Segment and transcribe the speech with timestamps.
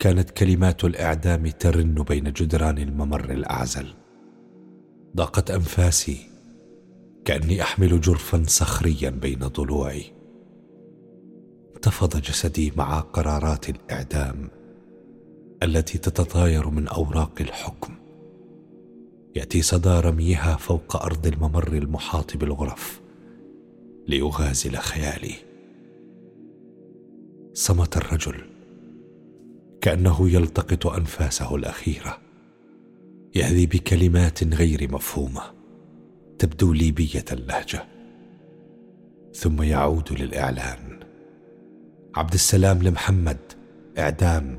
[0.00, 3.94] كانت كلمات الإعدام ترن بين جدران الممر الأعزل.
[5.16, 6.30] ضاقت أنفاسي
[7.24, 10.04] كأني أحمل جرفا صخريا بين ضلوعي.
[11.74, 14.48] انتفض جسدي مع قرارات الإعدام
[15.62, 17.94] التي تتطاير من أوراق الحكم.
[19.36, 23.00] يأتي صدى رميها فوق أرض الممر المحاط بالغرف
[24.08, 25.34] ليغازل خيالي.
[27.54, 28.49] صمت الرجل.
[29.80, 32.18] كأنه يلتقط أنفاسه الأخيرة.
[33.34, 35.42] يهذي بكلمات غير مفهومة
[36.38, 37.84] تبدو ليبية اللهجة.
[39.34, 41.00] ثم يعود للإعلان.
[42.14, 43.38] عبد السلام لمحمد
[43.98, 44.58] إعدام.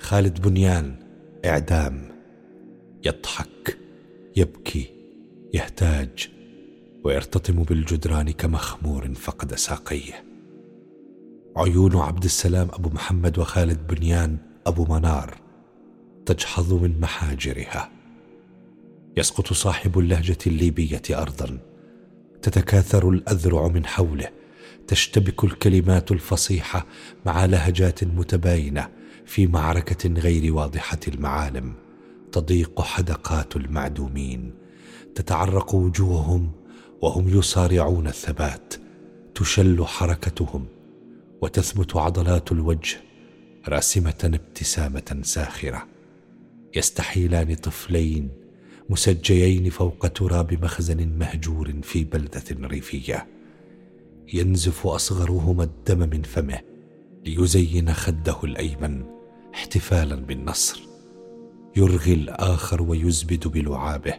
[0.00, 0.96] خالد بنيان
[1.44, 2.08] إعدام.
[3.04, 3.78] يضحك
[4.36, 4.90] يبكي
[5.54, 6.30] يهتاج
[7.04, 10.25] ويرتطم بالجدران كمخمور فقد ساقيه.
[11.56, 15.40] عيون عبد السلام أبو محمد وخالد بنيان أبو منار
[16.26, 17.90] تجحظ من محاجرها.
[19.16, 21.58] يسقط صاحب اللهجة الليبية ارضا.
[22.42, 24.28] تتكاثر الأذرع من حوله.
[24.86, 26.86] تشتبك الكلمات الفصيحة
[27.26, 28.88] مع لهجات متباينة
[29.26, 31.74] في معركة غير واضحة المعالم.
[32.32, 34.54] تضيق حدقات المعدومين.
[35.14, 36.52] تتعرق وجوههم
[37.02, 38.74] وهم يصارعون الثبات.
[39.34, 40.75] تشل حركتهم.
[41.42, 42.96] وتثبت عضلات الوجه
[43.68, 45.86] راسمة ابتسامة ساخرة.
[46.76, 48.28] يستحيلان طفلين
[48.90, 53.26] مسجيين فوق تراب مخزن مهجور في بلدة ريفية.
[54.34, 56.58] ينزف اصغرهما الدم من فمه
[57.24, 59.04] ليزين خده الأيمن
[59.54, 60.80] احتفالا بالنصر.
[61.76, 64.14] يرغي الآخر ويزبد بلعابه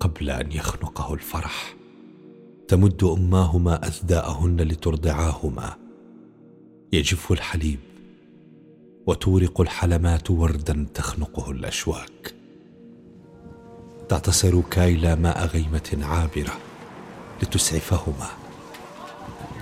[0.00, 1.76] قبل أن يخنقه الفرح.
[2.68, 5.81] تمد أماهما أثداءهن لترضعاهما.
[6.94, 7.78] يجف الحليب
[9.06, 12.34] وتورق الحلمات وردا تخنقه الأشواك.
[14.08, 16.58] تعتصر كايلا ماء غيمة عابرة
[17.42, 18.26] لتسعفهما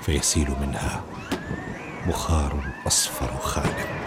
[0.03, 1.05] فيسيل منها
[2.09, 4.01] بخار أصفر خانق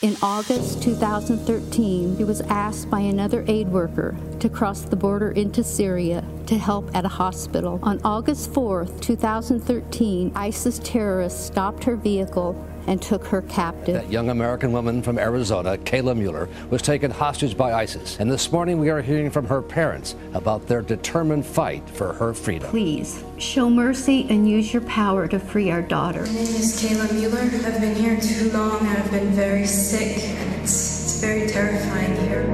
[0.00, 5.64] In August 2013, he was asked by another aid worker to cross the border into
[5.64, 6.22] Syria.
[6.48, 7.78] To help at a hospital.
[7.82, 13.94] On August 4th, 2013, ISIS terrorists stopped her vehicle and took her captive.
[13.94, 18.18] That young American woman from Arizona, Kayla Mueller, was taken hostage by ISIS.
[18.18, 22.32] And this morning we are hearing from her parents about their determined fight for her
[22.32, 22.70] freedom.
[22.70, 26.20] Please show mercy and use your power to free our daughter.
[26.22, 27.40] My name is Kayla Mueller.
[27.66, 28.86] I've been here too long.
[28.86, 32.47] I've been very sick, and it's, it's very terrifying here.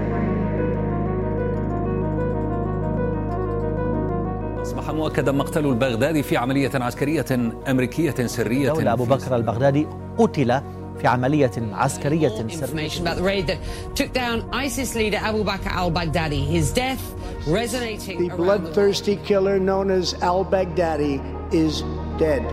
[4.84, 7.24] أصبح مؤكدا مقتل البغدادي في عملية عسكرية
[7.68, 9.86] أمريكية سرية دولة أبو بكر البغدادي
[10.18, 10.60] قتل
[11.00, 13.58] في عملية عسكرية information about the raid that
[13.94, 16.44] took down ISIS leader Abu Bakr al-Baghdadi.
[16.56, 17.02] His death
[17.46, 21.14] resonating The bloodthirsty killer known as al-Baghdadi
[21.52, 21.82] is
[22.18, 22.44] dead.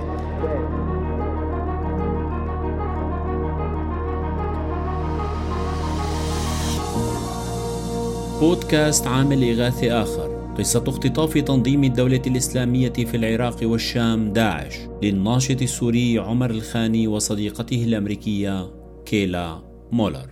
[8.39, 16.19] بودكاست عامل إغاثي آخر قصة اختطاف تنظيم الدولة الإسلامية في العراق والشام داعش للناشط السوري
[16.19, 18.71] عمر الخاني وصديقته الأمريكية
[19.05, 19.61] كيلا
[19.91, 20.29] مولر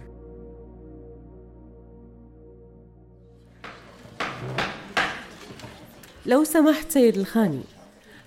[6.26, 7.62] لو سمحت سيد الخاني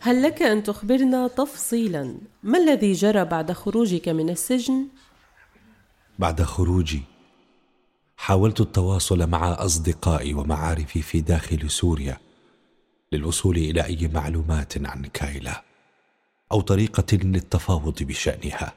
[0.00, 4.86] هل لك أن تخبرنا تفصيلا ما الذي جرى بعد خروجك من السجن؟
[6.18, 7.02] بعد خروجي
[8.22, 12.18] حاولت التواصل مع أصدقائي ومعارفي في داخل سوريا
[13.12, 15.62] للوصول إلى أي معلومات عن كايلا
[16.52, 18.74] أو طريقة للتفاوض بشأنها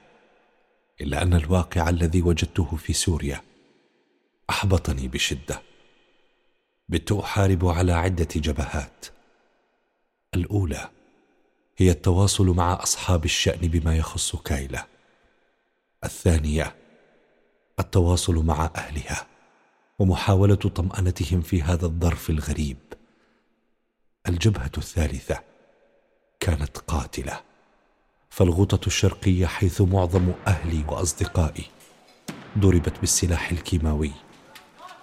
[1.01, 3.41] إلا أن الواقع الذي وجدته في سوريا
[4.49, 5.61] أحبطني بشدة.
[6.89, 9.05] بت أحارب على عدة جبهات.
[10.35, 10.89] الأولى
[11.77, 14.87] هي التواصل مع أصحاب الشأن بما يخص كايلا.
[16.03, 16.75] الثانية
[17.79, 19.34] التواصل مع أهلها.
[19.99, 22.77] ومحاولة طمأنتهم في هذا الظرف الغريب.
[24.27, 25.39] الجبهة الثالثة
[26.39, 27.39] كانت قاتلة
[28.29, 31.65] فالغوطة الشرقية حيث معظم أهلي وأصدقائي
[32.57, 34.11] ضربت بالسلاح الكيماوي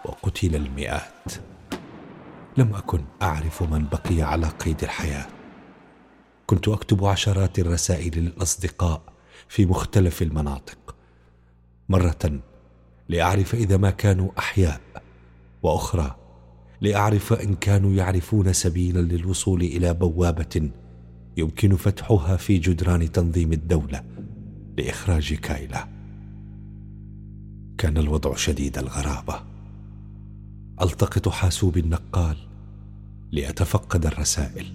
[0.05, 1.33] وقتل المئات.
[2.57, 5.27] لم أكن أعرف من بقي على قيد الحياة.
[6.47, 9.03] كنت أكتب عشرات الرسائل للأصدقاء
[9.49, 10.97] في مختلف المناطق
[11.89, 12.41] مرة
[13.13, 14.81] لأعرف إذا ما كانوا أحياء.
[15.63, 16.17] وأخرى
[16.81, 20.71] لأعرف إن كانوا يعرفون سبيلا للوصول إلى بوابة
[21.37, 24.05] يمكن فتحها في جدران تنظيم الدولة
[24.79, 25.89] لإخراج كايلا.
[27.79, 29.43] كان الوضع شديد الغرابة.
[30.83, 32.37] ألتقط حاسوب النقال
[33.33, 34.67] لأتفقد الرسائل.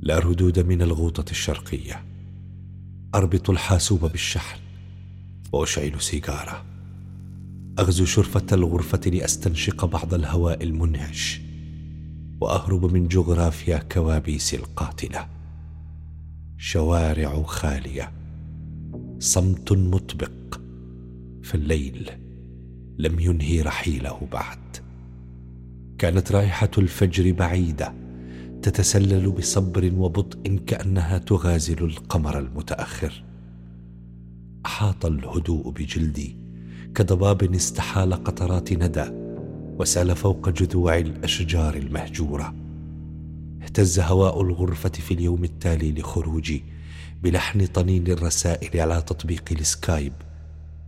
[0.00, 2.04] لا ردود من الغوطة الشرقية.
[3.14, 4.60] أربط الحاسوب بالشحن.
[5.52, 6.73] واشعل سيجارة.
[7.78, 11.40] أغزو شرفة الغرفة لأستنشق بعض الهواء المنعش
[12.40, 15.26] وأهرب من جغرافيا كوابيس القاتلة.
[16.58, 18.12] شوارع خالية.
[19.18, 20.60] صمت مطبق.
[21.42, 22.10] فالليل
[22.98, 24.76] لم ينهي رحيله بعد.
[25.98, 27.94] كانت رائحة الفجر بعيدة
[28.62, 33.24] تتسلل بصبر وبطء كأنها تغازل القمر المتأخر.
[34.66, 36.43] أحاط الهدوء بجلدي
[36.94, 39.04] كضباب استحال قطرات ندى
[39.78, 42.54] وسال فوق جذوع الأشجار المهجورة.
[43.62, 46.64] اهتز هواء الغرفة في اليوم التالي لخروجي
[47.22, 50.12] بلحن طنين الرسائل على تطبيق السكايب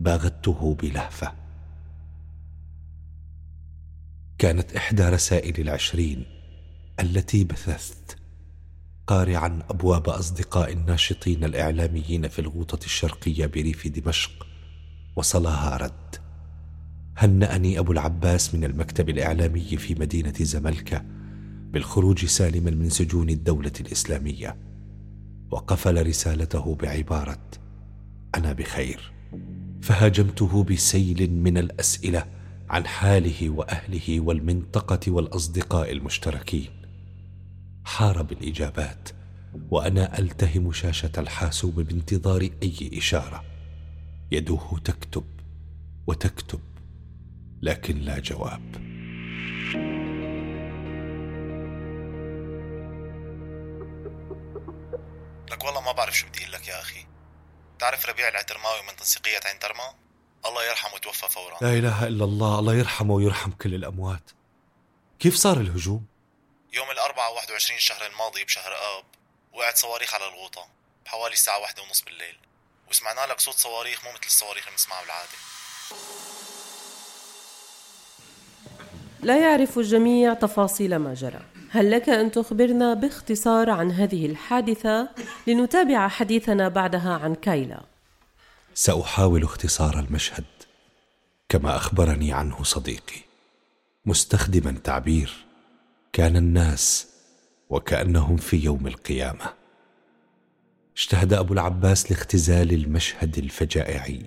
[0.01, 1.33] باغته بلهفة.
[4.39, 6.25] كانت إحدى رسائل العشرين
[7.01, 8.17] التي بثثت
[9.07, 14.47] قارعا أبواب أصدقاء الناشطين الإعلاميين في الغوطة الشرقية بريف دمشق
[15.17, 16.17] وصلها رد.
[17.19, 21.05] هنأني أبو العباس من المكتب الإعلامي في مدينة زملكة
[21.71, 24.57] بالخروج سالما من سجون الدولة الإسلامية
[25.51, 27.49] وقفل رسالته بعبارة
[28.35, 29.13] أنا بخير
[29.83, 32.25] فهاجمته بسيل من الأسئلة
[32.71, 36.69] عن حاله وأهله والمنطقة والأصدقاء المشتركين.
[37.85, 39.09] حار بالإجابات
[39.71, 43.56] وأنا ألتهم شاشة الحاسوب بانتظار أي إشارة.
[44.31, 45.41] يده تكتب
[46.07, 46.61] وتكتب
[47.63, 48.77] لكن لا جواب.
[55.51, 57.07] لك والله ما بعرف شو بدي أقول لك يا أخي.
[57.79, 59.95] تعرف ربيع العترماوي من تنسيقية عين ترما
[60.47, 61.59] الله يرحمه توفى فورا.
[61.63, 64.31] لا إله إلا الله الله يرحمه ويرحم كل الأموات.
[65.19, 66.07] كيف صار الهجوم؟
[66.73, 69.05] يوم الأربعاء 21 الشهر الماضي بشهر آب
[69.53, 70.69] وقعت صواريخ على الغوطة
[71.05, 72.39] بحوالي الساعة واحدة ونص بالليل.
[72.91, 75.31] وسمعنا لك صوت صواريخ مو مثل الصواريخ اللي بنسمعها بالعادة.
[79.23, 81.41] لا يعرف الجميع تفاصيل ما جرى.
[81.71, 85.09] هل لك أن تخبرنا باختصار عن هذه الحادثة؟
[85.47, 87.81] لنتابع حديثنا بعدها عن كايلا.
[88.75, 90.45] سأحاول اختصار المشهد
[91.49, 93.21] كما أخبرني عنه صديقي.
[94.07, 95.45] مستخدما تعبير
[96.13, 97.07] كان الناس
[97.71, 99.66] وكأنهم في يوم القيامة.
[100.97, 104.23] اجتهد أبو العباس لاختزال المشهد الفجائعي.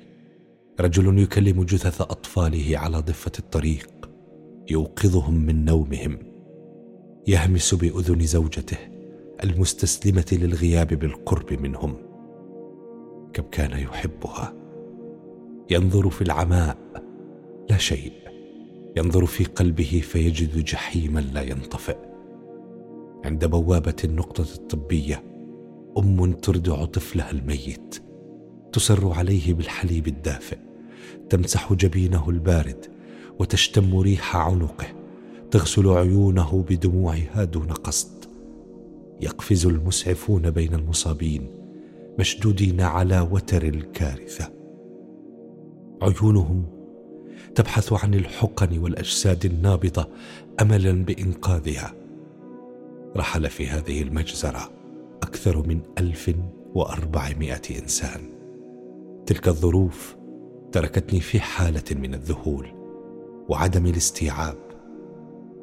[0.79, 4.09] رجل يكلم جثث أطفاله على ضفة الطريق
[4.71, 6.17] يوقظهم من نومهم.
[7.27, 8.77] يهمس بأذن زوجته
[9.43, 11.95] المستسلمة للغياب بالقرب منهم.
[13.33, 14.53] كم كان يحبها.
[15.69, 16.77] ينظر في العماء.
[17.69, 18.13] لا شيء.
[18.97, 21.97] ينظر في قلبه فيجد جحيما لا ينطفئ.
[23.25, 25.28] عند بوابة النقطة الطبية
[25.97, 28.03] أم تردع طفلها الميت.
[28.73, 30.57] تسر عليه بالحليب الدافئ.
[31.29, 32.85] تمسح جبينه البارد
[33.39, 34.85] وتشتم ريح عنقه.
[35.51, 38.25] تغسل عيونه بدموعها دون قصد.
[39.21, 41.47] يقفز المسعفون بين المصابين
[42.19, 44.51] مشدودين على وتر الكارثة.
[46.01, 46.65] عيونهم
[47.55, 50.07] تبحث عن الحقن والأجساد النابضه
[50.61, 51.93] املا بإنقاذها.
[53.17, 54.78] رحل في هذه المجزرة.
[55.23, 56.35] أكثر من ألف
[56.75, 58.21] وأربعمائة إنسان.
[59.25, 60.15] تلك الظروف
[60.71, 62.67] تركتني في حالة من الذهول
[63.49, 64.57] وعدم الاستيعاب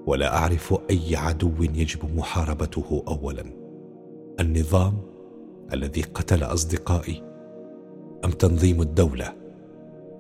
[0.07, 3.45] ولا أعرف أي عدو يجب محاربته اولا.
[4.41, 4.95] النظام
[5.73, 7.23] الذي قتل أصدقائي
[8.25, 9.33] أم تنظيم الدولة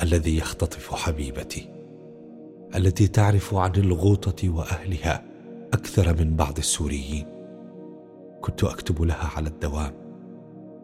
[0.02, 1.68] الذي يختطف حبيبتي
[2.74, 5.24] التي تعرف عن الغوطة وأهلها
[5.72, 7.35] أكثر من بعض السوريين.
[8.46, 9.94] كنت أكتب لها على الدوام.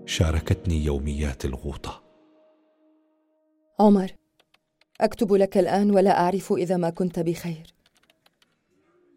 [0.07, 2.03] شاركتني يوميات الغوطة.
[3.81, 4.13] عمر
[5.01, 7.75] أكتب لك الآن ولا أعرف إذا ما كنت بخير.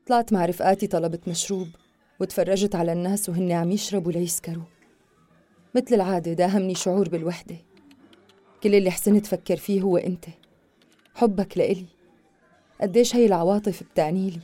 [0.08, 1.68] طلعت مع رفقاتي طلبت مشروب
[2.20, 4.64] وتفرجت على الناس وهن عم يشربوا ليسكروا.
[5.75, 7.56] مثل العادة داهمني شعور بالوحدة.
[8.64, 10.25] كل اللي حسنت فكر فيه هو أنت.
[11.16, 11.86] حبك لإلي.
[12.82, 14.42] قديش هي العواطف بتعنيلي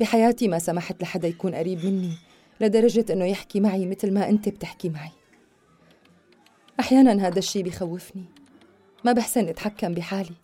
[0.00, 2.25] بحياتي ما سمحت لحدا يكون قريب مني.
[2.60, 5.10] لدرجة إنه يحكي معي مثل ما أنت بتحكي معي.
[6.80, 8.24] أحيانا هذا الشي بخوفني.
[9.04, 10.34] ما بحسن أتحكم بحالي.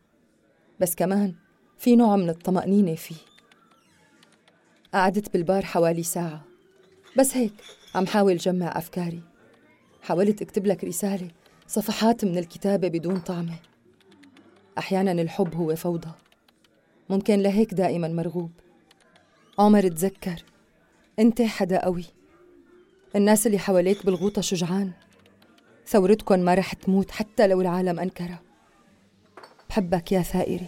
[0.81, 1.35] بس كمان
[1.79, 3.17] في نوع من الطمأنينة فيه.
[4.95, 6.45] قعدت بالبار حوالي ساعة.
[7.19, 7.53] بس هيك
[7.95, 9.23] عم حاول جمع أفكاري.
[10.03, 11.31] حاولت أكتب لك رسالة
[11.67, 13.57] صفحات من الكتابة بدون طعمة.
[14.79, 16.11] أحيانا الحب هو فوضى.
[17.11, 18.51] ممكن لهيك دائما مرغوب.
[19.59, 20.45] عمر تذكر.
[21.23, 22.05] أنت حدا قوي.
[23.17, 24.93] الناس اللي حواليك بالغوطة شجعان.
[25.87, 28.43] ثورتكن ما رح تموت حتى لو العالم أنكرها.
[29.69, 30.67] بحبك يا ثائري.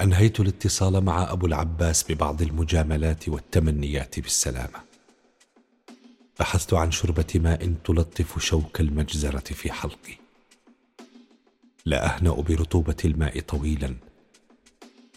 [0.00, 4.80] أنهيت الاتصال مع أبو العباس ببعض المجاملات والتمنيات بالسلامة.
[6.40, 10.14] بحثت عن شربة ماء تلطف شوك المجزرة في حلقي.
[11.86, 13.94] لا أهنأ برطوبة الماء طويلا.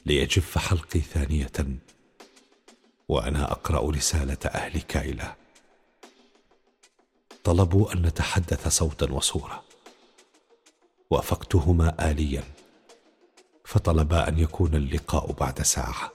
[0.05, 1.51] ليجف حلقي ثانية.
[3.07, 5.35] وأنا أقرأ رسالة أهل كايلا
[7.43, 9.63] طلبوا أن نتحدث صوتا وصورة.
[11.09, 12.43] وافقتهما آليا.
[13.65, 16.11] فطلبا أن يكون اللقاء بعد ساعة.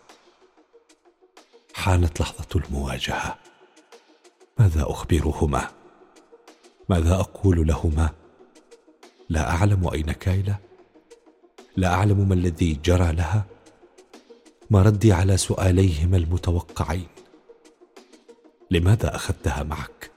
[1.74, 3.38] حانت لحظة المواجهة.
[4.58, 5.70] ماذا أخبرهما؟
[6.88, 8.10] ماذا أقول لهما؟
[9.28, 10.56] لا أعلم أين كايلا
[11.76, 13.44] لا أعلم ما الذي جرى لها.
[14.70, 14.82] ما
[15.12, 17.06] على سؤاليهما المتوقعين.
[18.70, 20.10] لماذا أخذتها معك؟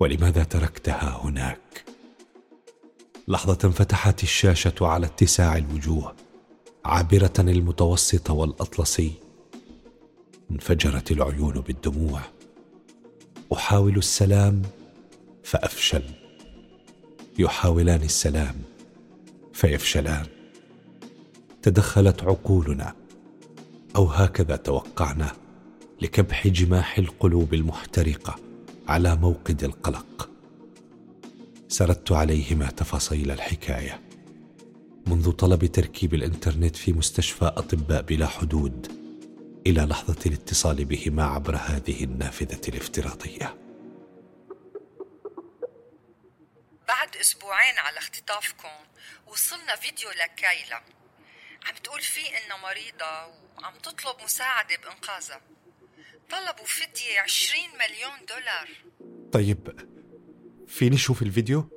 [0.00, 1.84] ولماذا تركتها هناك؟
[3.28, 6.14] لحظة فتحت الشاشة على اتساع الوجوه
[6.84, 9.12] عابرة المتوسط والأطلسي.
[10.50, 12.20] انفجرت العيون بالدموع.
[13.52, 14.62] أحاول السلام
[15.44, 16.02] فأفشل.
[17.38, 18.54] يحاولان السلام
[19.52, 20.26] فيفشلان.
[21.62, 23.05] تدخلت عقولنا.
[23.96, 25.36] أو هكذا توقعنا
[26.00, 28.36] لكبح جماح القلوب المحترقة
[28.88, 30.30] على موقد القلق.
[31.68, 34.00] سردت عليهما تفاصيل الحكاية.
[35.06, 38.92] منذ طلب تركيب الإنترنت في مستشفى أطباء بلا حدود
[39.66, 43.56] إلى لحظة الاتصال بهما عبر هذه النافذة الافتراضية.
[46.88, 48.68] بعد أسبوعين على اختطافكم
[49.26, 50.82] وصلنا فيديو لكايلا.
[51.66, 55.40] عم تقول فيه انها مريضة وعم تطلب مساعدة بإنقاذها.
[56.30, 58.68] طلبوا فدية 20 مليون دولار.
[59.32, 59.88] طيب
[60.68, 61.68] فيني شوف الفيديو؟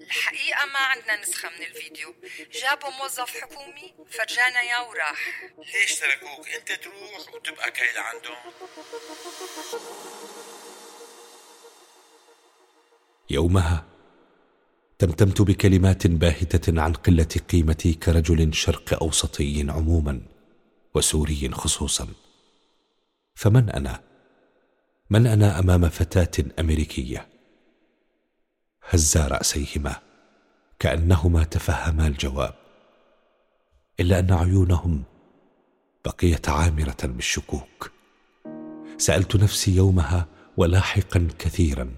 [0.00, 2.14] الحقيقة ما عندنا نسخة من الفيديو.
[2.52, 5.50] جابوا موظف حكومي فرجانا يا وراح.
[5.58, 8.52] ليش تركوك؟ انت تروح وتبقى كايلة عندهم.
[13.30, 13.86] يومها
[14.98, 20.39] تمتمت بكلمات باهتة عن قلة قيمتي كرجل شرق أوسطي عموما.
[20.94, 22.08] وسوري خصوصا.
[23.34, 24.00] فمن أنا؟
[25.10, 27.28] من أنا أمام فتاة أمريكية؟
[28.88, 29.96] هزا رأسيهما
[30.78, 32.54] كأنهما تفهما الجواب
[34.00, 35.02] إلا أن عيونهم
[36.04, 37.90] بقيت عامرة بالشكوك.
[38.98, 41.94] سألت نفسي يومها ولاحقا كثيرا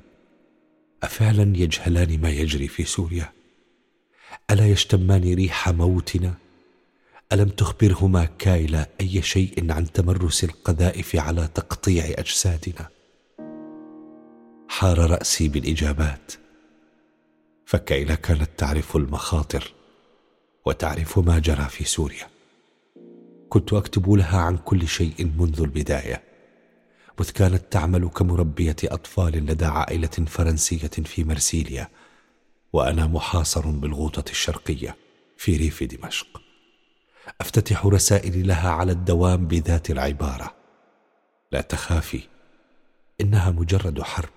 [1.02, 3.32] افعلا يجهلان ما يجري في سوريا؟
[4.50, 6.34] ألا يشتمان ريح موتنا؟
[7.32, 12.88] ألم تخبرهما كايلا أي شيء عن تمرس القذائف على تقطيع أجسادنا؟
[14.68, 16.32] حار رأسي بالإجابات.
[17.66, 19.72] فكايلا كانت تعرف المخاطر
[20.66, 22.26] وتعرف ما جرى في سوريا.
[23.48, 26.22] كنت أكتب لها عن كل شيء منذ البداية.
[27.20, 31.88] مذ كانت تعمل كمربية أطفال لدى عائلة فرنسية في مرسيليا
[32.72, 34.96] وأنا محاصر بالغوطة الشرقية
[35.36, 36.51] في ريف دمشق.
[37.40, 40.54] أفتتح رسائلي لها على الدوام بذات العبارة.
[41.52, 42.20] لا تخافي
[43.20, 44.30] إنها مجرد حرب.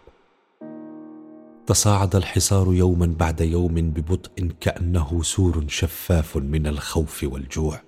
[1.67, 7.81] تصاعد الحصار يوما بعد يوم ببطء كأنه سور شفاف من الخوف والجوع.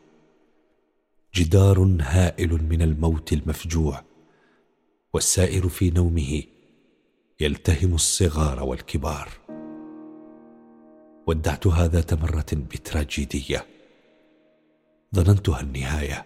[1.35, 4.03] جدار هائل من الموت المفجوع.
[5.13, 6.43] والسائر في نومه
[7.39, 9.29] يلتهم الصغار والكبار.
[11.27, 13.76] ودعتها ذات مره بتراجيدية.
[15.15, 16.25] ظننتها النهاية.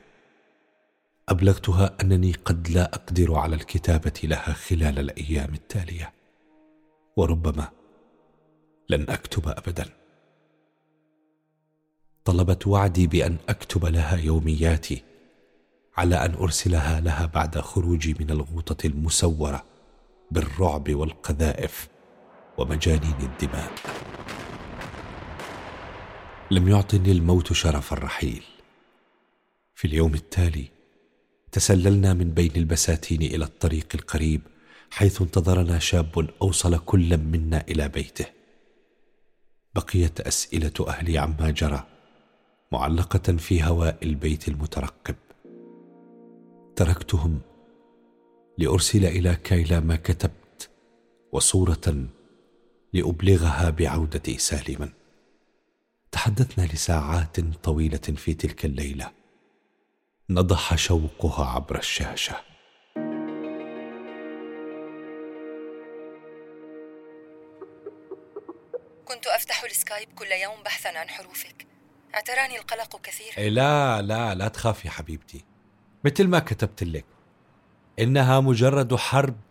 [1.29, 6.13] أبلغتها أنني قد لا أقدر على الكتابة لها خلال الأيام التالية.
[7.17, 7.69] وربما
[8.89, 9.85] لن أكتب ابدا.
[12.25, 15.03] طلبت وعدي بأن أكتب لها يومياتي
[15.97, 19.63] على أن أرسلها لها بعد خروجي من الغوطة المسورة
[20.31, 21.87] بالرعب والقذائف
[22.57, 23.71] ومجانين الدماء.
[26.51, 28.43] لم يعطني الموت شرف الرحيل.
[29.81, 30.65] في اليوم التالي.
[31.51, 34.41] تسللنا من بين البساتين إلى الطريق القريب
[34.91, 38.25] حيث انتظرنا شاب أوصل كل منا إلى بيته.
[39.75, 41.87] بقيت أسئلة أهلي عما جرى
[42.71, 45.15] معلقة في هواء البيت المترقب.
[46.75, 47.39] تركتهم
[48.57, 50.69] لأرسل إلى كايلا ما كتبت
[51.31, 52.07] وصورة
[52.93, 54.89] لأبلغها بعودتي سالما.
[56.11, 59.20] تحدثنا لساعات طويلة في تلك الليلة.
[60.29, 62.41] نضح شوقها عبر الشاشة.
[69.05, 71.67] كنت أفتح السكايب كل يوم بحثا عن حروفك.
[72.15, 73.37] اعتراني القلق كثيرا.
[73.37, 75.45] إيه لا لا لا تخافي حبيبتي.
[76.03, 77.05] مثل ما كتبت لك.
[77.99, 79.41] إنها مجرد حرب.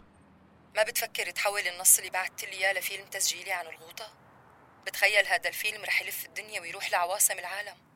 [0.77, 4.12] ما بتفكر تحول النص اللي بعثت لي إياه لفيلم تسجيلي عن الغوطة؟
[4.87, 7.90] بتخيل هذا الفيلم رح يلف الدنيا ويروح لعواصم العالم.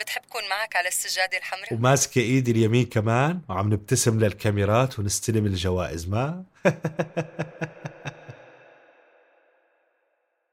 [0.00, 6.08] بتحب كون معك على السجادة الحمراء؟ وماسكة إيدي اليمين كمان وعم نبتسم للكاميرات ونستلم الجوائز
[6.08, 6.44] ما؟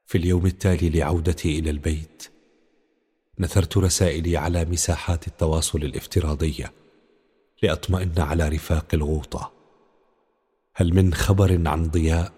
[0.06, 2.30] في اليوم التالي لعودتي إلى البيت
[3.38, 6.72] نثرت رسائلي على مساحات التواصل الافتراضية
[7.62, 9.52] لأطمئن على رفاق الغوطة.
[10.74, 12.32] هل من خبر عن ضياء؟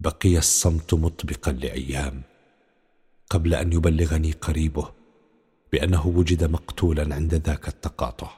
[0.00, 2.22] بقي الصمت مطبقا لأيام.
[3.30, 4.92] قبل أن يبلغني قريبه
[5.72, 8.30] بأنه وجد مقتولا عند ذاك التقاطع.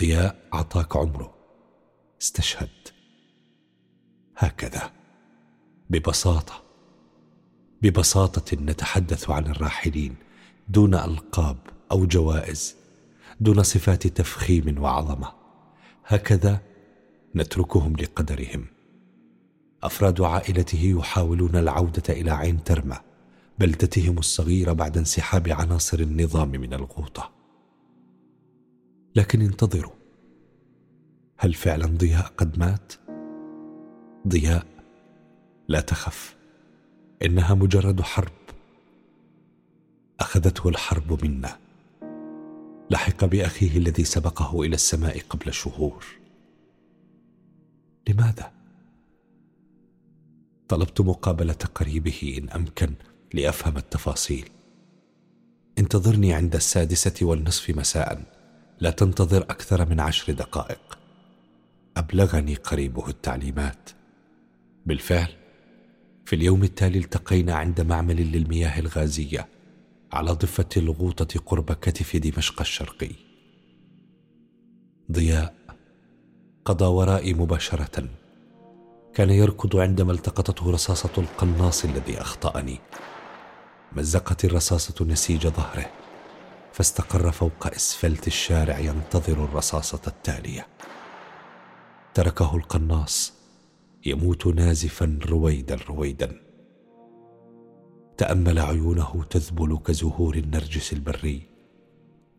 [0.00, 1.34] ضياء أعطاك عمره.
[2.22, 2.68] استشهد.
[4.36, 4.90] هكذا.
[5.90, 6.62] ببساطة.
[7.82, 10.14] ببساطة نتحدث عن الراحلين
[10.68, 11.56] دون ألقاب
[11.92, 12.76] أو جوائز
[13.40, 15.32] دون صفات تفخيم وعظمة.
[16.06, 16.60] هكذا
[17.36, 18.66] نتركهم لقدرهم.
[19.82, 23.11] أفراد عائلته يحاولون العودة إلى عين ترمى.
[23.58, 27.30] بلدتهم الصغيرة بعد انسحاب عناصر النظام من الغوطة.
[29.16, 29.92] لكن انتظروا.
[31.38, 32.92] هل فعلا ضياء قد مات؟
[34.28, 34.66] ضياء
[35.68, 36.36] لا تخف.
[37.22, 38.32] إنها مجرد حرب.
[40.20, 41.58] أخذته الحرب منا.
[42.90, 46.04] لحق بأخيه الذي سبقه إلى السماء قبل شهور.
[48.08, 48.52] لماذا؟
[50.68, 52.94] طلبت مقابلة قريبه إن أمكن
[53.34, 54.48] لأفهم التفاصيل.
[55.78, 58.22] انتظرني عند السادسة والنصف مساء.
[58.80, 60.98] لا تنتظر أكثر من عشر دقائق.
[61.96, 63.90] أبلغني قريبه التعليمات.
[64.86, 65.28] بالفعل
[66.24, 69.48] في اليوم التالي التقينا عند معمل للمياه الغازية
[70.12, 73.10] على ضفة الغوطة قرب كتف دمشق الشرقي.
[75.12, 75.54] ضياء
[76.64, 78.08] قضى ورائي مباشرة.
[79.14, 82.78] كان يركض عندما التقطته رصاصة القناص الذي أخطأني.
[83.96, 85.90] مزقت الرصاصة نسيج ظهره
[86.72, 90.66] فاستقر فوق أسفلت الشارع ينتظر الرصاصة التالية.
[92.14, 93.32] تركه القناص
[94.06, 96.40] يموت نازفا رويدا رويدا.
[98.16, 101.42] تأمل عيونه تذبل كزهور النرجس البري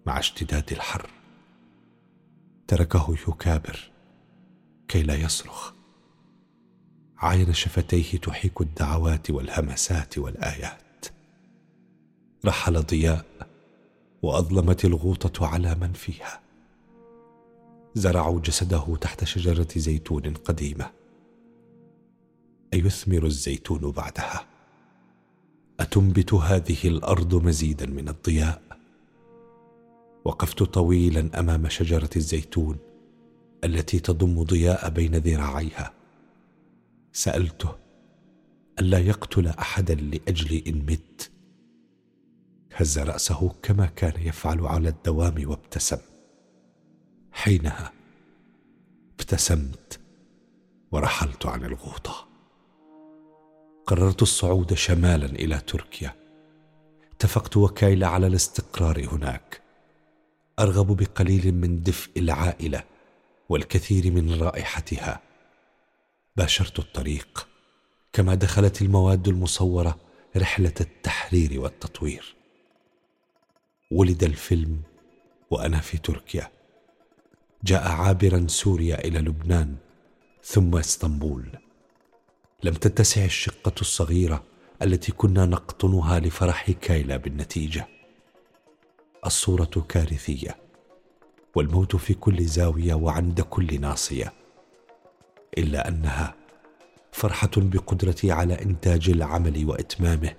[0.06, 1.10] مع اشتداد الحر.
[2.68, 3.92] تركه يكابر
[4.88, 5.72] كي لا يصرخ.
[7.18, 10.83] عاين شفتيه تحيك الدعوات والهمسات والآيات.
[12.46, 13.26] رحل ضياء
[14.22, 16.42] وأظلمت الغوطة على من فيها.
[17.96, 20.92] زرعوا جسده تحت شجرة زيتون قديمة.
[22.74, 24.46] أيثمر الزيتون بعدها.
[25.80, 28.62] أتنبت هذه الأرض مزيدا من الضياء.
[30.26, 32.78] وقفت طويلا أمام شجرة الزيتون
[33.64, 35.94] التي تضم ضياء بين ذراعيها.
[37.14, 37.76] سألته
[38.80, 41.33] ألا يقتل احدا لأجل إن مت؟
[42.76, 45.98] هز رأسه كما كان يفعل على الدوام وابتسم.
[47.32, 47.92] حينها
[49.14, 50.00] ابتسمت
[50.92, 52.28] ورحلت عن الغوطة.
[53.88, 56.16] قررت الصعود شمالا إلى تركيا.
[57.12, 59.62] اتفقت وكايل على الاستقرار هناك.
[60.60, 62.84] أرغب بقليل من دفء العائلة
[63.50, 65.22] والكثير من رائحتها.
[66.36, 67.48] باشرت الطريق
[68.14, 69.98] كما دخلت المواد المصورة
[70.38, 72.43] رحلة التحرير والتطوير.
[73.94, 74.82] ولد الفيلم
[75.52, 76.52] وأنا في تركيا.
[77.64, 79.76] جاء عابرا سوريا إلى لبنان
[80.44, 81.46] ثم إسطنبول.
[82.64, 84.44] لم تتسع الشقة الصغيرة
[84.82, 87.88] التي كنا نقطنها لفرح كايلا بالنتيجة.
[89.26, 90.58] الصورة كارثية
[91.56, 94.34] والموت في كل زاوية وعند كل ناصية.
[95.58, 96.36] إلا أنها
[97.12, 100.36] فرحة بقدرتي على إنتاج العمل وإتمامه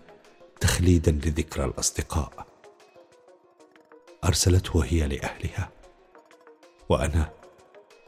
[0.60, 2.53] تخليدا لذكرى الأصدقاء.
[4.24, 5.70] أرسلته هي لأهلها
[6.88, 7.32] وأنا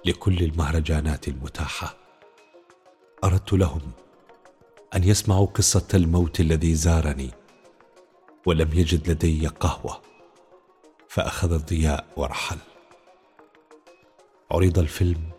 [0.04, 1.96] لكل المهرجانات المتاحة.
[3.24, 3.80] أردت لهم
[4.94, 7.30] أن يسمعوا قصة الموت الذي زارني
[8.46, 10.02] ولم يجد لدي قهوة
[11.08, 12.58] فأخذ الضياء ورحل.
[14.50, 15.30] عرض الفيلم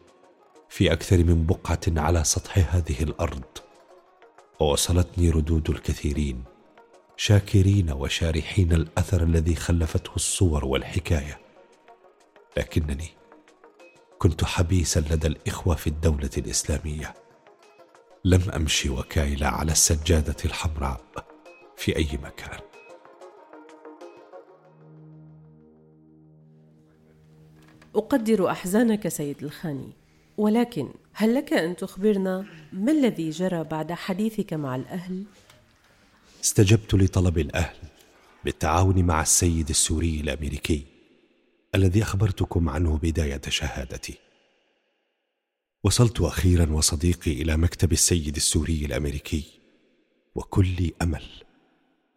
[0.69, 3.43] في أكثر من بقعة على سطح هذه الأرض
[4.59, 6.43] ووصلتني ردود الكثيرين.
[7.19, 11.39] شاكرين وشارحين الأثر الذي خلفته الصور والحكاية.
[12.57, 13.09] لكنني
[14.17, 17.13] كنت حبيسا لدى الإخوة في الدولة الإسلامية.
[18.25, 21.01] لم أمشي وكايلا على السجادة الحمراء
[21.77, 22.59] في أي مكان.
[27.95, 29.91] أقدر أحزانك سيد الخاني
[30.37, 35.23] ولكن هل لك أن تخبرنا ما الذي جرى بعد حديثك مع الأهل؟
[36.43, 37.75] استجبت لطلب الأهل
[38.45, 40.85] بالتعاون مع السيد السوري الأمريكي
[41.75, 44.17] الذي أخبرتكم عنه بداية شهادتي.
[45.83, 49.43] وصلت أخيرا وصديقي إلى مكتب السيد السوري الأمريكي
[50.35, 51.25] وكل أمل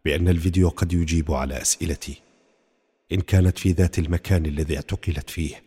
[0.05, 2.21] بأن الفيديو قد يجيب على أسئلتي
[3.11, 5.63] إن كانت في ذات المكان الذي اعتقلت فيه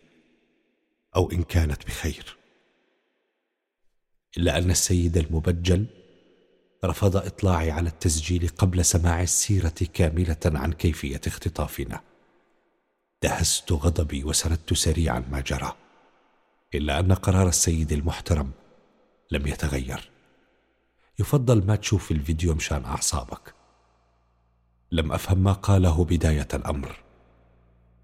[1.15, 2.37] أو إن كانت بخير.
[4.37, 5.85] إلا أن السيد المبجل
[6.85, 12.01] رفض إطلاعي على التسجيل قبل سماع السيرة كاملة عن كيفية اختطافنا.
[13.23, 15.75] دهست غضبي وسردت سريعا ما جرى
[16.75, 18.51] إلا أن قرار السيد المحترم
[19.31, 20.09] لم يتغير.
[21.19, 23.53] يفضل ما تشوف الفيديو مشان أعصابك.
[24.91, 26.99] لم أفهم ما قاله بداية الأمر.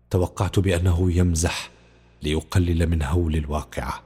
[0.10, 1.70] توقعت بأنه يمزح
[2.22, 4.04] ليقلل من هول الواقعة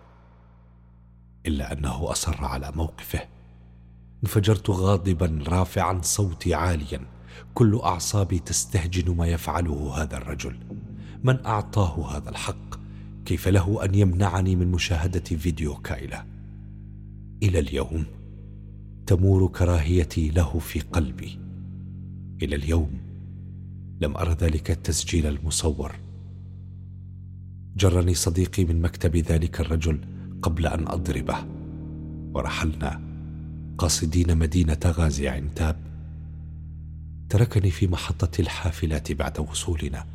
[1.46, 3.35] إلا أنه أصر على موقفه.
[4.26, 7.00] انفجرت غاضبا رافعا صوتي عاليا.
[7.54, 10.56] كل أعصابي تستهجن ما يفعله هذا الرجل.
[11.24, 12.76] من أعطاه هذا الحق؟
[13.26, 16.26] كيف له أن يمنعني من مشاهدة فيديو كايلا
[17.44, 18.06] إلى اليوم
[19.08, 21.40] تمور كراهيتي له في قلبي.
[22.42, 22.90] إلى اليوم
[24.02, 25.96] لم أر ذلك التسجيل المصور.
[27.78, 30.00] جرني صديقي من مكتب ذلك الرجل
[30.42, 31.38] قبل أن أضربه.
[32.34, 33.05] ورحلنا
[33.78, 35.76] قاصدين مدينة غازي عنتاب
[37.30, 40.06] تركني في محطة الحافلات بعد وصولنا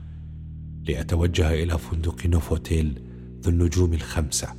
[0.84, 3.02] لأتوجه إلى فندق نوفوتيل
[3.42, 4.54] ذو النجوم الخمسة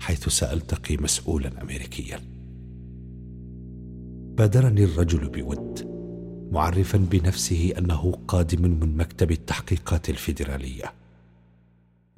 [0.00, 2.20] حيث سألتقي مسؤولا امريكيا.
[4.38, 5.96] بادرني الرجل بود
[6.52, 10.92] معرفا بنفسه أنه قادم من مكتب التحقيقات الفيدرالية.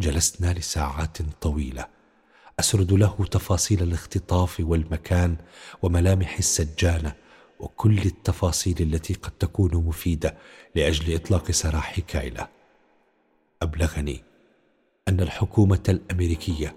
[0.00, 1.97] جلسنا لساعات طويلة
[2.60, 5.36] أسرد له تفاصيل الاختطاف والمكان
[5.82, 7.12] وملامح السجانة
[7.60, 10.36] وكل التفاصيل التي قد تكون مفيدة
[10.74, 12.48] لأجل إطلاق سراح كايلا
[13.62, 14.24] أبلغني
[15.08, 16.76] أن الحكومة الأمريكية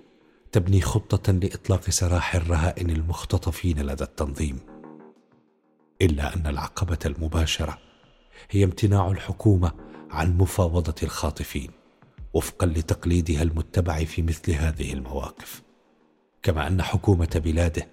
[0.52, 4.60] تبني خطة لإطلاق سراح الرهائن المختطفين لدى التنظيم.
[6.02, 7.78] إلا أن العقبة المباشرة
[8.52, 9.72] هي امتناع الحكومة
[10.12, 11.72] عن مفاوضة الخاطفين
[12.34, 15.62] وفقا لتقليدها المتبع في مثل هذه المواقف.
[16.44, 17.88] كما أن حكومة بلاده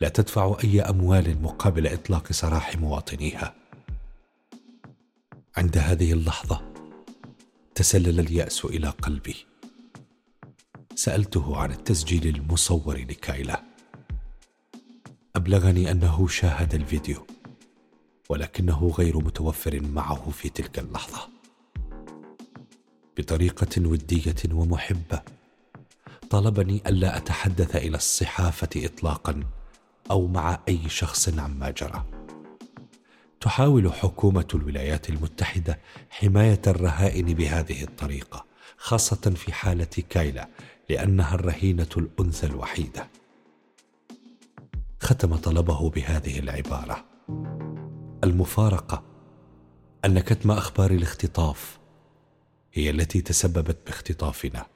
[0.00, 3.54] لا تدفع أي أموال مقابل إطلاق سراح مواطنيها.
[5.56, 6.72] عند هذه اللحظة
[7.74, 9.36] تسلل اليأس إلى قلبي.
[10.94, 13.62] سألته عن التسجيل المصور لكايلا.
[15.36, 17.26] أبلغني أنه شاهد الفيديو
[18.28, 21.28] ولكنه غير متوفر معه في تلك اللحظة.
[23.16, 25.22] بطريقة ودية ومحبة
[26.30, 29.44] طلبني ألا أتحدث إلى الصحافة اطلاقا
[30.10, 32.04] أو مع أي شخص عما جرى.
[33.40, 35.78] تحاول حكومة الولايات المتحدة
[36.10, 38.44] حماية الرهائن بهذه الطريقة
[38.76, 40.48] خاصة في حالة كايلا
[40.88, 43.08] لأنها الرهينة الأنثى الوحيدة.
[45.00, 47.04] ختم طلبه بهذه العبارة.
[48.24, 49.02] المفارقة
[50.04, 51.78] أن كتم أخبار الاختطاف
[52.72, 54.66] هي التي تسببت باختطافنا.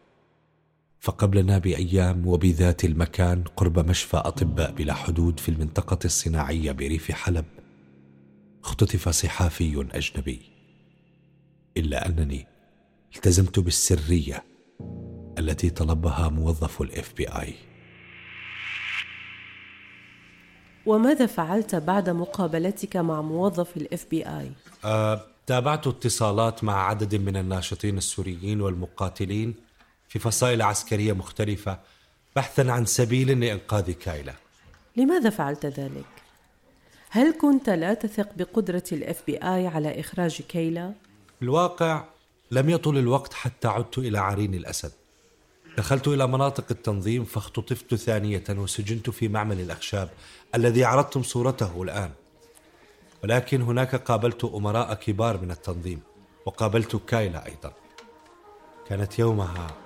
[1.04, 7.44] فقبلنا بأيام وبذات المكان قرب مشفى أطباء بلا حدود في المنطقة الصناعية بريف حلب.
[8.64, 10.40] اختطف صحافي أجنبي.
[11.76, 12.46] إلا أنني
[13.16, 14.44] التزمت بالسرية
[15.38, 17.54] التي طلبها موظف ال FBI
[20.86, 24.52] وماذا فعلت بعد مقابلتك مع موظف ال FBI
[24.84, 29.63] أه، تابعت اتصالات مع عدد من الناشطين السوريين والمقاتلين
[30.14, 31.79] في فصائل عسكرية مختلفة
[32.37, 34.35] بحثا عن سبيل لإنقاذ كايلا.
[34.96, 36.05] لماذا فعلت ذلك؟
[37.11, 40.92] هل كنت لا تثق بقدرة ال FBI على إخراج كايلا؟
[41.42, 42.05] الواقع
[42.50, 44.92] لم يطل الوقت حتى عدت إلى عرين الأسد.
[45.79, 50.11] دخلت إلى مناطق التنظيم فاختطفت ثانية وسجنت في معمل الأخشاب
[50.55, 52.11] الذي عرضتم صورته الآن.
[53.24, 56.00] ولكن هناك قابلت أمراء كبار من التنظيم
[56.46, 57.72] وقابلت كايلا أيضا.
[58.88, 59.84] كانت يومها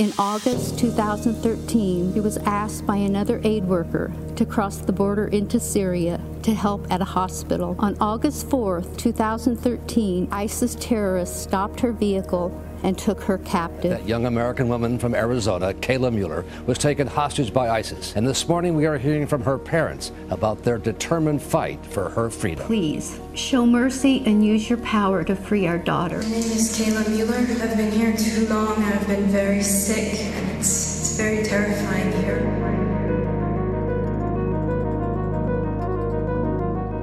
[0.00, 5.60] In August 2013, he was asked by another aid worker to cross the border into
[5.60, 7.76] Syria to help at a hospital.
[7.78, 12.50] On August 4, 2013, ISIS terrorists stopped her vehicle
[12.83, 13.91] and took her captive.
[13.91, 18.15] That young American woman from Arizona, Kayla Mueller, was taken hostage by ISIS.
[18.15, 22.29] And this morning we are hearing from her parents about their determined fight for her
[22.29, 22.65] freedom.
[22.67, 26.17] Please show mercy and use your power to free our daughter.
[26.17, 27.37] My name is Kayla Mueller.
[27.63, 30.13] I've been here too long and I've been very sick.
[30.57, 32.65] It's, it's very terrifying here.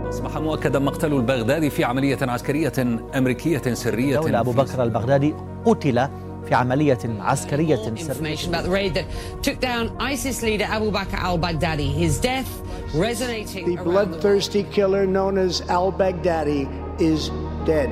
[0.09, 2.73] أصبح مؤكدا مقتل البغدادي في عملية عسكرية
[3.14, 5.35] أمريكية سرية دولة أبو بكر البغدادي
[5.65, 6.08] قتل
[6.48, 9.06] في عملية عسكرية Information about the raid that
[9.41, 11.89] took down ISIS leader Abu Bakr al-Baghdadi.
[11.93, 12.50] His death
[12.93, 16.63] resonating The around the bloodthirsty killer known as al Baghdadi
[17.00, 17.30] is
[17.65, 17.91] dead.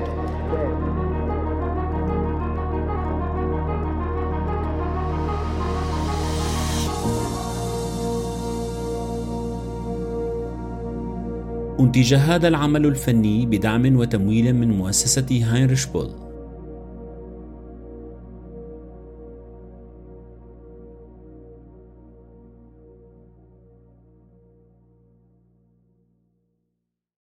[11.80, 16.25] أنتج هذا العمل الفني بدعم وتمويل من مؤسسة هاينريش بول